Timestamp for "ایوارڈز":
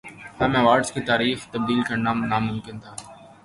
0.57-0.89